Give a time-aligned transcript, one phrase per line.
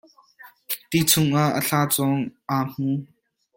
[0.89, 2.23] Ti chungah a thlacawng
[2.55, 2.93] aa hmu.